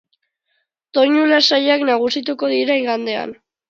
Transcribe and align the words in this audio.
Doinu 0.99 1.27
lasaiak 1.33 1.87
nagusituko 1.93 2.53
dira 2.59 2.83
igandean. 2.85 3.41